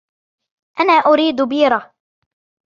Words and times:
أنا 0.79 0.93
أُريد 0.93 1.41
بيرة. 1.41 1.93